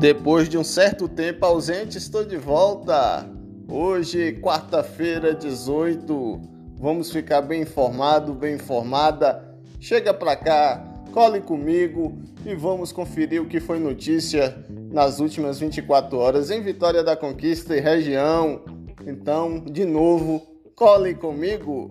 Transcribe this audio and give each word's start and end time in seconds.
Depois 0.00 0.48
de 0.48 0.56
um 0.56 0.64
certo 0.64 1.06
tempo 1.06 1.44
ausente, 1.44 1.98
estou 1.98 2.24
de 2.24 2.38
volta. 2.38 3.28
Hoje, 3.68 4.32
quarta-feira, 4.40 5.34
18. 5.34 6.40
Vamos 6.78 7.12
ficar 7.12 7.42
bem 7.42 7.60
informado, 7.60 8.32
bem 8.32 8.54
informada. 8.54 9.54
Chega 9.78 10.14
pra 10.14 10.34
cá, 10.36 10.82
cole 11.12 11.42
comigo 11.42 12.16
e 12.46 12.54
vamos 12.54 12.92
conferir 12.92 13.42
o 13.42 13.46
que 13.46 13.60
foi 13.60 13.78
notícia 13.78 14.64
nas 14.90 15.20
últimas 15.20 15.60
24 15.60 16.16
horas 16.16 16.50
em 16.50 16.62
Vitória 16.62 17.04
da 17.04 17.14
Conquista 17.14 17.76
e 17.76 17.80
região. 17.80 18.64
Então, 19.06 19.60
de 19.60 19.84
novo, 19.84 20.40
cole 20.74 21.14
comigo. 21.14 21.90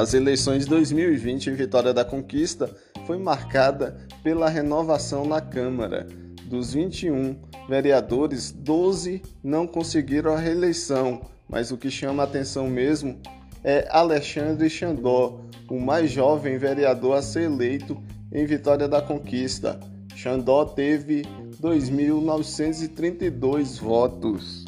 As 0.00 0.14
eleições 0.14 0.64
de 0.64 0.70
2020 0.70 1.50
em 1.50 1.54
Vitória 1.54 1.92
da 1.92 2.02
Conquista 2.02 2.74
foi 3.06 3.18
marcada 3.18 3.98
pela 4.22 4.48
renovação 4.48 5.26
na 5.26 5.42
Câmara. 5.42 6.06
Dos 6.46 6.72
21 6.72 7.36
vereadores, 7.68 8.50
12 8.50 9.20
não 9.44 9.66
conseguiram 9.66 10.32
a 10.32 10.38
reeleição, 10.38 11.20
mas 11.46 11.70
o 11.70 11.76
que 11.76 11.90
chama 11.90 12.22
a 12.22 12.24
atenção 12.24 12.66
mesmo 12.66 13.20
é 13.62 13.86
Alexandre 13.90 14.70
Xandó, 14.70 15.42
o 15.68 15.78
mais 15.78 16.10
jovem 16.10 16.56
vereador 16.56 17.18
a 17.18 17.22
ser 17.22 17.42
eleito 17.42 18.02
em 18.32 18.46
Vitória 18.46 18.88
da 18.88 19.02
Conquista. 19.02 19.78
Xandó 20.16 20.64
teve 20.64 21.26
2.932 21.60 23.78
votos. 23.78 24.64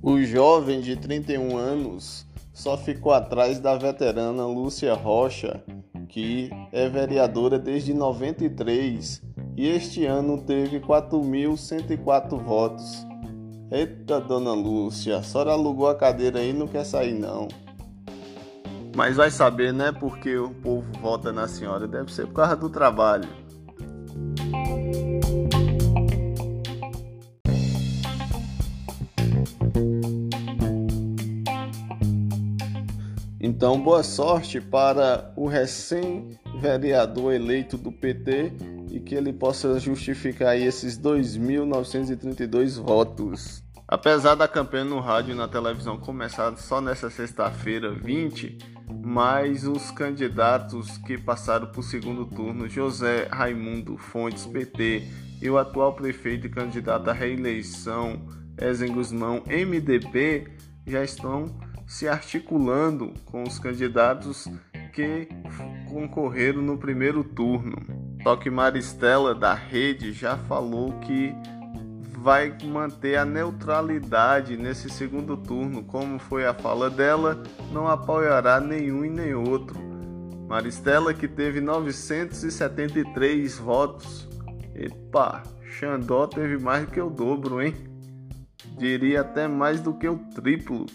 O 0.00 0.18
jovem 0.22 0.80
de 0.80 0.96
31 0.96 1.58
anos 1.58 2.24
só 2.56 2.74
ficou 2.74 3.12
atrás 3.12 3.60
da 3.60 3.76
veterana 3.76 4.46
Lúcia 4.46 4.94
Rocha, 4.94 5.62
que 6.08 6.48
é 6.72 6.88
vereadora 6.88 7.58
desde 7.58 7.92
93 7.92 9.22
e 9.54 9.68
este 9.68 10.06
ano 10.06 10.40
teve 10.40 10.80
4.104 10.80 12.42
votos. 12.42 13.06
Eita, 13.70 14.18
dona 14.18 14.54
Lúcia, 14.54 15.18
a 15.18 15.22
senhora 15.22 15.52
alugou 15.52 15.86
a 15.86 15.94
cadeira 15.94 16.38
aí 16.38 16.48
e 16.48 16.52
não 16.54 16.66
quer 16.66 16.84
sair 16.84 17.12
não. 17.12 17.46
Mas 18.96 19.16
vai 19.16 19.30
saber, 19.30 19.74
né, 19.74 19.92
porque 19.92 20.38
o 20.38 20.48
povo 20.48 20.90
vota 20.98 21.30
na 21.30 21.46
senhora, 21.46 21.86
deve 21.86 22.10
ser 22.10 22.26
por 22.26 22.36
causa 22.36 22.56
do 22.56 22.70
trabalho. 22.70 23.28
Então, 33.56 33.80
boa 33.80 34.02
sorte 34.02 34.60
para 34.60 35.32
o 35.34 35.48
recém-vereador 35.48 37.32
eleito 37.32 37.78
do 37.78 37.90
PT 37.90 38.52
e 38.90 39.00
que 39.00 39.14
ele 39.14 39.32
possa 39.32 39.80
justificar 39.80 40.58
esses 40.58 40.98
2.932 40.98 42.78
votos. 42.78 43.64
Apesar 43.88 44.34
da 44.34 44.46
campanha 44.46 44.84
no 44.84 45.00
rádio 45.00 45.32
e 45.32 45.34
na 45.34 45.48
televisão 45.48 45.96
começar 45.96 46.54
só 46.58 46.82
nessa 46.82 47.08
sexta-feira 47.08 47.94
20, 47.94 48.58
mas 49.02 49.66
os 49.66 49.90
candidatos 49.90 50.98
que 50.98 51.16
passaram 51.16 51.68
para 51.68 51.80
o 51.80 51.82
segundo 51.82 52.26
turno, 52.26 52.68
José 52.68 53.26
Raimundo 53.32 53.96
Fontes, 53.96 54.44
PT, 54.44 55.02
e 55.40 55.48
o 55.48 55.56
atual 55.56 55.94
prefeito 55.94 56.46
e 56.46 56.50
candidato 56.50 57.08
à 57.08 57.14
reeleição, 57.14 58.20
Ezen 58.60 58.92
Guzmão, 58.92 59.42
MDB, 59.46 60.46
já 60.86 61.02
estão 61.02 61.64
se 61.86 62.08
articulando 62.08 63.12
com 63.24 63.42
os 63.44 63.58
candidatos 63.58 64.48
que 64.92 65.28
concorreram 65.88 66.60
no 66.60 66.76
primeiro 66.76 67.22
turno. 67.22 67.76
Só 68.22 68.36
que 68.36 68.50
Maristela 68.50 69.34
da 69.34 69.54
Rede 69.54 70.12
já 70.12 70.36
falou 70.36 70.98
que 71.00 71.32
vai 72.18 72.56
manter 72.64 73.16
a 73.16 73.24
neutralidade 73.24 74.56
nesse 74.56 74.90
segundo 74.90 75.36
turno, 75.36 75.84
como 75.84 76.18
foi 76.18 76.44
a 76.44 76.52
fala 76.52 76.90
dela, 76.90 77.40
não 77.70 77.86
apoiará 77.86 78.58
nenhum 78.58 79.04
e 79.04 79.10
nem 79.10 79.32
outro. 79.32 79.78
Maristela 80.48 81.14
que 81.14 81.28
teve 81.28 81.60
973 81.60 83.58
votos. 83.58 84.28
Epa, 84.74 85.42
Xandó 85.62 86.26
teve 86.26 86.58
mais 86.58 86.84
do 86.84 86.90
que 86.90 87.00
o 87.00 87.10
dobro, 87.10 87.62
hein? 87.62 87.74
Diria 88.76 89.20
até 89.20 89.46
mais 89.46 89.80
do 89.80 89.94
que 89.94 90.08
o 90.08 90.16
triplo. 90.34 90.86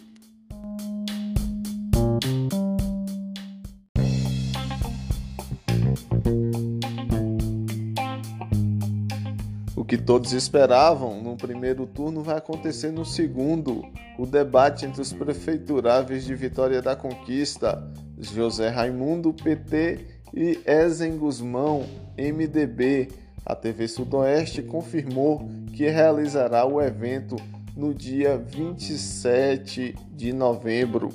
O 9.81 9.84
que 9.84 9.97
todos 9.97 10.31
esperavam 10.31 11.24
no 11.24 11.36
primeiro 11.36 11.88
turno 11.88 12.22
vai 12.22 12.38
acontecer 12.38 12.92
no 12.92 13.03
segundo. 13.03 13.84
O 14.16 14.28
debate 14.28 14.86
entre 14.86 15.02
os 15.02 15.12
prefeituráveis 15.12 16.24
de 16.24 16.36
Vitória 16.36 16.84
da 16.84 16.96
Conquista, 16.96 17.92
José 18.19 18.69
Raimundo, 18.69 19.34
PT, 19.34 20.06
e 20.36 20.59
Ezen 20.68 21.18
Guzmão, 21.18 21.84
MDB. 22.16 23.08
A 23.44 23.56
TV 23.56 23.88
Sudoeste 23.88 24.62
confirmou 24.62 25.50
que 25.74 25.90
realizará 25.90 26.63
o 26.63 26.80
evento 26.80 27.36
no 27.75 27.92
dia 27.92 28.38
27 28.38 29.96
de 30.12 30.31
novembro. 30.31 31.09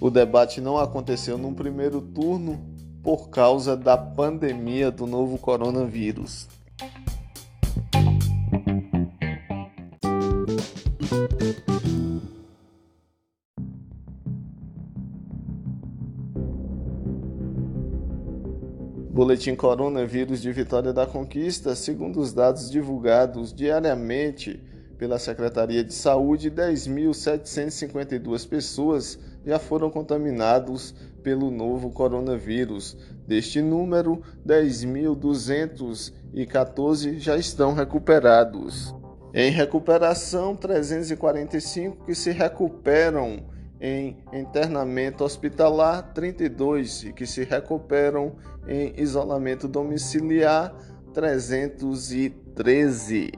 O 0.00 0.10
debate 0.10 0.60
não 0.60 0.78
aconteceu 0.78 1.38
no 1.38 1.54
primeiro 1.54 2.00
turno 2.00 2.60
por 3.04 3.30
causa 3.30 3.76
da 3.76 3.96
pandemia 3.96 4.90
do 4.90 5.06
novo 5.06 5.38
coronavírus. 5.38 6.48
Boletim 19.18 19.54
Coronavírus 19.56 20.40
de 20.40 20.52
Vitória 20.52 20.92
da 20.92 21.04
Conquista, 21.04 21.74
segundo 21.74 22.20
os 22.20 22.32
dados 22.32 22.70
divulgados 22.70 23.52
diariamente 23.52 24.62
pela 24.96 25.18
Secretaria 25.18 25.82
de 25.82 25.92
Saúde, 25.92 26.52
10.752 26.52 28.48
pessoas 28.48 29.18
já 29.44 29.58
foram 29.58 29.90
contaminados 29.90 30.94
pelo 31.20 31.50
novo 31.50 31.90
coronavírus. 31.90 32.96
Deste 33.26 33.60
número, 33.60 34.22
10.214 34.46 37.18
já 37.18 37.36
estão 37.36 37.74
recuperados. 37.74 38.94
Em 39.34 39.50
recuperação, 39.50 40.54
345 40.54 42.04
que 42.04 42.14
se 42.14 42.30
recuperam 42.30 43.42
em 43.80 44.16
internamento 44.32 45.24
hospitalar, 45.24 46.12
32 46.12 47.04
e 47.04 47.12
que 47.12 47.26
se 47.26 47.44
recuperam 47.44 48.34
em 48.66 48.92
isolamento 49.00 49.68
domiciliar, 49.68 50.74
313. 51.14 53.30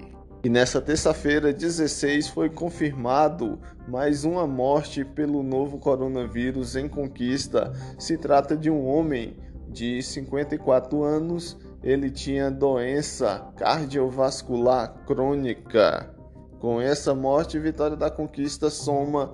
E 0.43 0.49
nessa 0.49 0.81
terça-feira, 0.81 1.53
16, 1.53 2.29
foi 2.29 2.49
confirmado 2.49 3.59
mais 3.87 4.25
uma 4.25 4.47
morte 4.47 5.05
pelo 5.05 5.43
novo 5.43 5.79
coronavírus 5.79 6.77
em 6.77 6.89
conquista. 6.89 7.73
Se 7.99 8.17
trata 8.17 8.57
de 8.57 8.71
um 8.71 8.87
homem 8.87 9.37
de 9.69 10.03
54 10.03 11.03
anos, 11.03 11.59
ele 11.83 12.11
tinha 12.11 12.51
doença 12.51 13.53
cardiovascular 13.57 15.05
crônica. 15.07 16.15
Com 16.59 16.81
essa 16.81 17.15
morte, 17.15 17.59
Vitória 17.59 17.97
da 17.97 18.11
Conquista 18.11 18.71
soma 18.71 19.33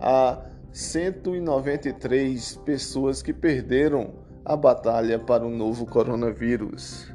a 0.00 0.38
193 0.72 2.56
pessoas 2.64 3.22
que 3.22 3.32
perderam 3.32 4.14
a 4.44 4.56
batalha 4.56 5.18
para 5.18 5.44
o 5.44 5.50
novo 5.50 5.84
coronavírus. 5.84 7.12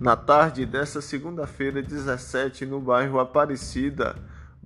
Na 0.00 0.16
tarde 0.16 0.64
desta 0.64 1.00
segunda-feira, 1.02 1.82
17, 1.82 2.64
no 2.64 2.80
bairro 2.80 3.18
Aparecida, 3.18 4.16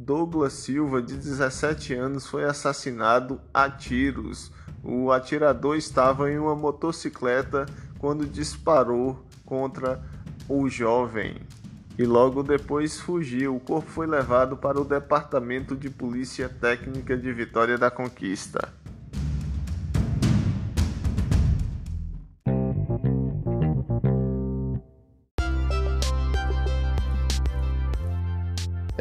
Douglas 0.04 0.54
Silva, 0.54 1.00
de 1.00 1.14
17 1.14 1.94
anos, 1.94 2.26
foi 2.26 2.44
assassinado 2.44 3.40
a 3.54 3.70
tiros. 3.70 4.50
O 4.82 5.12
atirador 5.12 5.76
estava 5.76 6.28
em 6.28 6.38
uma 6.38 6.56
motocicleta 6.56 7.66
quando 8.00 8.26
disparou 8.26 9.24
contra 9.46 10.02
o 10.48 10.68
jovem. 10.68 11.36
e 11.98 12.04
logo 12.04 12.42
depois 12.42 12.98
fugiu. 12.98 13.54
O 13.54 13.60
corpo 13.60 13.88
foi 13.88 14.06
levado 14.06 14.56
para 14.56 14.80
o 14.80 14.84
Departamento 14.84 15.76
de 15.76 15.90
Polícia 15.90 16.48
Técnica 16.48 17.16
de 17.16 17.32
Vitória 17.32 17.78
da 17.78 17.90
Conquista. 17.90 18.81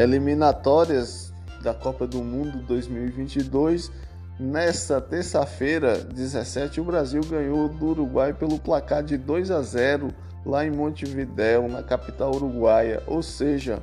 Eliminatórias 0.01 1.31
da 1.61 1.75
Copa 1.75 2.07
do 2.07 2.23
Mundo 2.23 2.57
2022. 2.65 3.91
Nesta 4.39 4.99
terça-feira, 4.99 5.97
17, 5.97 6.81
o 6.81 6.83
Brasil 6.83 7.21
ganhou 7.23 7.69
do 7.69 7.85
Uruguai 7.89 8.33
pelo 8.33 8.57
placar 8.57 9.03
de 9.03 9.15
2 9.15 9.51
a 9.51 9.61
0 9.61 10.07
lá 10.43 10.65
em 10.65 10.71
Montevidéu, 10.71 11.67
na 11.67 11.83
capital 11.83 12.33
uruguaia, 12.33 13.03
ou 13.05 13.21
seja, 13.21 13.79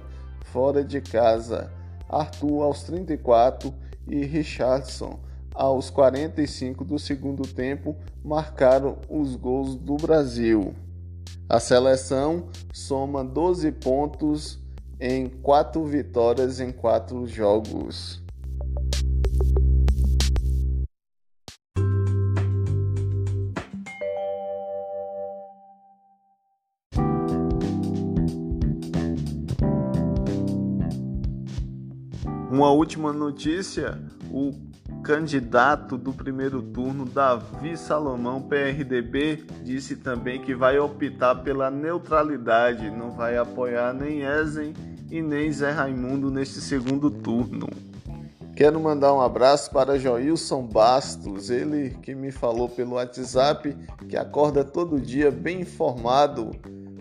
fora 0.46 0.82
de 0.82 1.00
casa. 1.00 1.70
Arthur 2.08 2.64
aos 2.64 2.82
34 2.82 3.72
e 4.08 4.24
Richardson 4.24 5.20
aos 5.54 5.88
45 5.88 6.84
do 6.84 6.98
segundo 6.98 7.46
tempo 7.46 7.94
marcaram 8.24 8.98
os 9.08 9.36
gols 9.36 9.76
do 9.76 9.94
Brasil. 9.94 10.74
A 11.48 11.60
seleção 11.60 12.48
soma 12.72 13.24
12 13.24 13.70
pontos 13.70 14.58
em 15.00 15.28
4 15.28 15.84
vitórias 15.84 16.60
em 16.60 16.72
4 16.72 17.26
jogos. 17.26 18.22
Uma 32.50 32.72
última 32.72 33.12
notícia: 33.12 34.00
o 34.32 34.67
candidato 35.08 35.96
do 35.96 36.12
primeiro 36.12 36.60
turno, 36.60 37.06
Davi 37.06 37.78
Salomão, 37.78 38.42
PRDB, 38.42 39.42
disse 39.64 39.96
também 39.96 40.38
que 40.38 40.54
vai 40.54 40.78
optar 40.78 41.36
pela 41.36 41.70
neutralidade, 41.70 42.90
não 42.90 43.12
vai 43.12 43.38
apoiar 43.38 43.94
nem 43.94 44.20
Ezen 44.20 44.74
e 45.10 45.22
nem 45.22 45.50
Zé 45.50 45.70
Raimundo 45.70 46.30
neste 46.30 46.60
segundo 46.60 47.10
turno. 47.10 47.66
Quero 48.54 48.78
mandar 48.78 49.14
um 49.14 49.20
abraço 49.22 49.70
para 49.70 49.98
Joilson 49.98 50.66
Bastos, 50.66 51.48
ele 51.48 51.96
que 52.02 52.14
me 52.14 52.30
falou 52.30 52.68
pelo 52.68 52.96
WhatsApp 52.96 53.74
que 54.10 54.16
acorda 54.16 54.62
todo 54.62 55.00
dia 55.00 55.30
bem 55.30 55.62
informado 55.62 56.50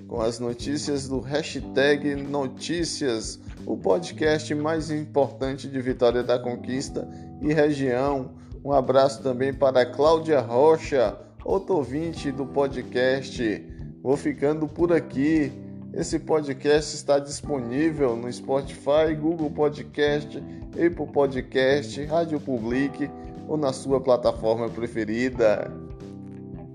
com 0.07 0.21
as 0.21 0.39
notícias 0.39 1.10
do 1.10 1.19
hashtag 1.19 2.15
Notícias, 2.15 3.38
o 3.65 3.75
podcast 3.75 4.56
mais 4.56 4.89
importante 4.89 5.68
de 5.68 5.81
Vitória 5.81 6.24
da 6.24 6.39
Conquista 6.39 7.06
e 7.42 7.54
região. 7.54 8.31
Um 8.63 8.72
abraço 8.72 9.22
também 9.22 9.54
para 9.54 9.86
Cláudia 9.86 10.39
Rocha, 10.39 11.16
outro 11.44 11.75
ouvinte 11.75 12.31
do 12.31 12.45
podcast. 12.45 13.63
Vou 14.01 14.18
ficando 14.18 14.68
por 14.68 14.92
aqui. 14.92 15.51
Esse 15.94 16.18
podcast 16.19 16.95
está 16.95 17.19
disponível 17.19 18.16
no 18.16 18.31
Spotify, 18.31 19.13
Google 19.19 19.50
Podcast, 19.50 20.38
Apple 20.72 21.07
Podcast, 21.13 22.04
Rádio 22.06 22.39
Public 22.39 23.10
ou 23.48 23.57
na 23.57 23.74
sua 23.74 24.00
plataforma 24.01 24.69
preferida. 24.69 25.72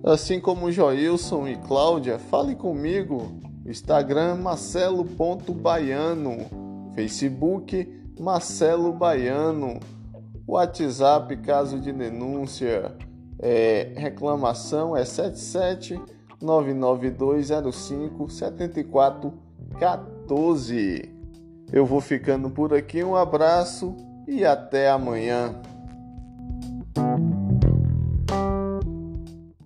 Assim 0.02 0.40
como 0.40 0.72
Joilson 0.72 1.46
e 1.46 1.56
Cláudia, 1.56 2.18
fale 2.18 2.56
comigo. 2.56 3.40
Instagram 3.64 4.34
marcelo.baiano, 4.36 6.38
Facebook 6.94 8.02
Marcelo 8.18 8.92
Baiano, 8.92 9.80
WhatsApp 10.52 11.36
caso 11.38 11.80
de 11.80 11.90
denúncia, 11.92 12.94
é, 13.38 13.92
reclamação 13.96 14.94
é 14.94 15.02
77 15.04 15.98
99205 16.40 18.28
7414. 18.28 21.10
Eu 21.72 21.86
vou 21.86 22.02
ficando 22.02 22.50
por 22.50 22.74
aqui, 22.74 23.02
um 23.02 23.16
abraço 23.16 23.96
e 24.28 24.44
até 24.44 24.90
amanhã. 24.90 25.58